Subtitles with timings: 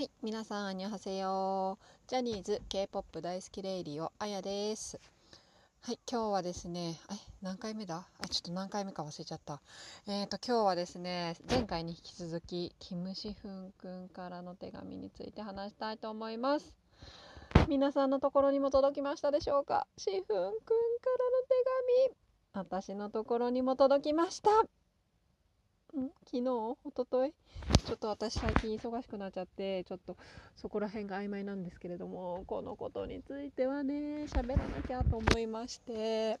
[0.00, 1.78] はい、皆さん、あにょはせよ。
[2.06, 4.98] ジャニーズ K-POP 大好きレイリオ、あやです。
[5.82, 8.06] はい、今日はですね、え、何回目だ？
[8.18, 9.60] あ、ちょっと何回目か忘れちゃった。
[10.08, 16.72] えーと、今日はですね、前回に引き続き、キムシフンくんからの手紙について話したいと思います。
[17.68, 19.86] 皆さんのところにも届きましたでしょうか？
[19.98, 20.54] シフンくんからの
[22.06, 22.14] 手
[22.54, 22.64] 紙。
[22.70, 24.48] 私のところにも届きました。
[25.98, 27.34] ん昨日一昨日
[27.84, 30.16] ちょっと私最近忙しくなっちゃってちょっと
[30.56, 36.38] そこら辺が曖昧なんですけれどもこのことについてはね喋らなきゃと思いまして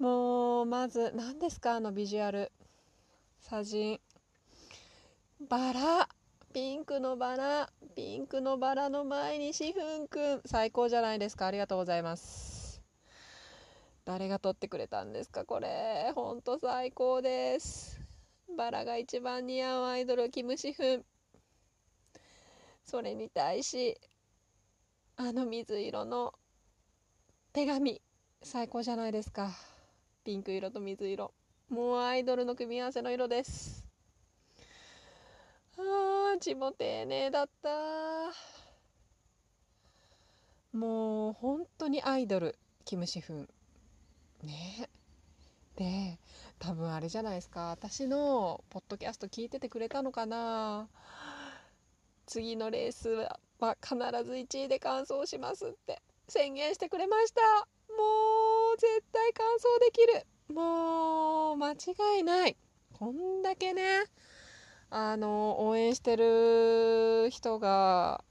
[0.00, 2.52] もうまず何ですかあのビジュアル。
[3.40, 4.00] 写真
[5.48, 6.08] バラ。
[6.54, 7.70] ピンクのバラ。
[7.94, 10.42] ピンクのバラの前にシフンくん。
[10.46, 11.46] 最高じゃないですか。
[11.46, 12.82] ありがとうございます。
[14.06, 16.12] 誰が撮ってくれたんですかこれ。
[16.14, 18.09] ほんと最高です。
[18.56, 21.04] バラが一番似合うアイドルキムシフン
[22.84, 24.00] それに対し
[25.16, 26.32] あの水色の
[27.52, 28.00] 手紙。
[28.42, 29.50] 最高じゃないですか。
[30.24, 31.34] ピンク色と水色。
[31.68, 33.86] もうアイドルの組み合わせの色です。
[35.76, 37.68] あー字も丁寧だった。
[40.72, 43.48] もう本当にアイドルキムシフン
[44.42, 44.88] ね。
[45.80, 46.18] で
[46.58, 47.70] 多分あれじゃないですか。
[47.70, 50.88] 私のポッドキャスト聞いててくれたのかな。
[52.26, 53.08] 次のレース
[53.58, 56.02] は必ず1位で完走しますって。
[56.28, 57.40] 宣言してくれました。
[57.40, 58.04] も
[58.74, 60.26] う絶対完走できる。
[60.54, 62.56] もう間違いない。
[62.92, 64.04] こんだけね
[64.90, 68.22] あの応援してる人が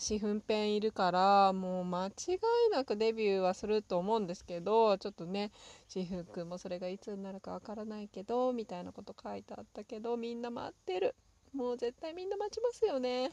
[0.00, 2.38] 四分ペンいるからもう間違い
[2.72, 5.52] なくデビューはすると思うんですけどちょっとね
[5.88, 11.14] シフ君もそれがいつになるかわからないけどみたいなこと書いてあったけどみんな待ってる。
[11.52, 13.32] もう絶対みんな待ちますよね。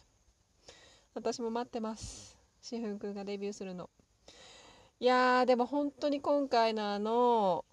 [1.14, 2.38] 私も待ってます。
[2.62, 3.90] シフ君がデビューするの。
[5.00, 7.64] いやーでも本当に今回のあの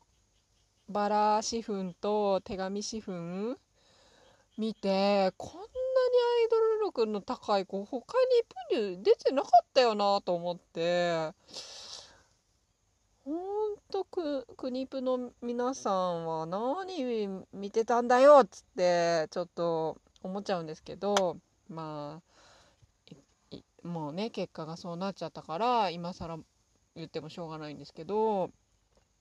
[0.88, 3.58] バラシフンと手紙シフン
[4.58, 5.63] 見てこん
[6.94, 8.15] 力の高い子他
[8.71, 11.32] にプニュ出てなかったよなと思って。
[13.25, 21.38] ほんとくクニプの皆さんは何見てたんだよっつってちょっと思っちゃうんですけど。
[21.69, 22.34] まあ
[23.87, 26.38] もうね結果がそうなっちゃったから今更
[26.97, 28.50] 言ってもしょうがないんですけど。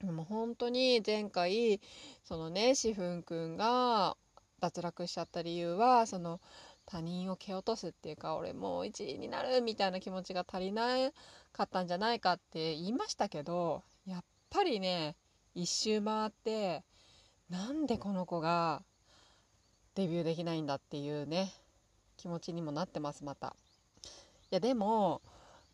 [0.00, 1.80] でも本当に前回
[2.24, 4.16] そのねシフンくんが
[4.60, 6.40] 脱落しちゃった理由はその
[6.86, 11.10] 他人を蹴落とすっていうか俺もう1位になるみたいな気持ちが足りな
[11.52, 15.16] かったんじゃないかって言いましたけどやっぱりね
[15.54, 16.82] 一周回って
[17.50, 18.82] なんでこの子が
[19.94, 21.52] デビューできないんだっていうね
[22.16, 23.54] 気持ちにもなってますまた。
[24.50, 25.22] いやでも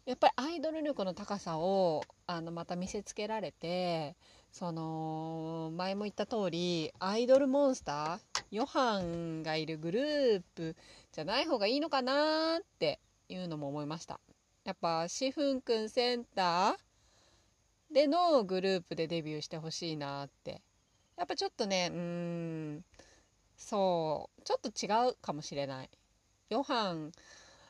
[0.06, 4.16] やっぱりアイドル力の高さをあのまた見せつけられて
[4.52, 8.18] その前も言った通りアイドルモンスター
[8.50, 10.76] ヨハンがいるグループ
[11.12, 14.20] じゃない方がいいのかなっていうのも思いました。
[14.64, 20.60] やっぱシフンくんセンターでのグループでデビューしてほしいなって。
[21.16, 21.98] やっぱちょっとねうー
[22.78, 22.84] ん
[23.56, 25.90] そうちょっと違うかもしれない。
[26.48, 27.12] ヨハン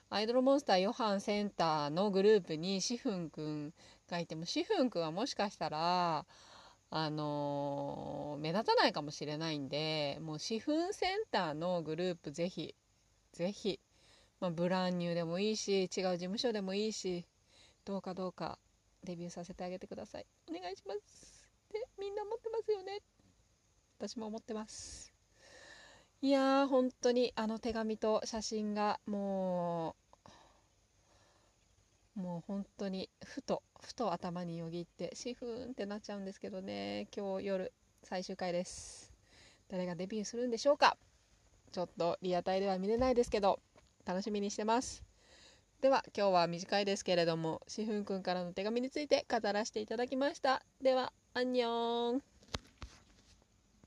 [0.08, 3.72] アイドルモンスターヨハンセンターのグループにシフンくん
[4.08, 6.24] がいてもシフンくんはもしかしたら
[6.90, 12.74] あのー、目立たないかもしれないんでもうシフンセンターのグループぜひ
[13.32, 13.78] ぜひ、
[14.40, 17.24] まあ、ブランニューでもいいし違う事務所でもいいし
[17.84, 18.58] どうかどうか
[19.04, 20.26] デビューさせてあげてください。
[20.48, 21.48] お願いします。
[21.72, 23.00] でみんな思ってますよね。
[23.98, 25.12] 私も思ってます。
[26.22, 29.96] いやー本当にあの手紙と写真がも
[32.16, 37.08] うもう本当にふとふと頭によぎってシフーンってなっちゃうんですけどね。
[37.16, 39.12] 今日夜最終回です。
[39.68, 40.96] 誰がデビューするんでしょうか。
[41.72, 43.60] ちょっとリアタイでは見れないですけど
[44.04, 45.02] 楽しみにしてます。
[45.80, 50.62] では今日は短いですけれどもシフンくんからの手紙について語らせていただきました。
[50.82, 52.29] ではアンニョン。